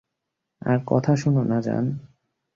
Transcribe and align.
তার 0.61 0.79
কথা 0.87 1.13
শুনো 1.15 1.41
না, 1.43 1.57
জান। 1.61 1.85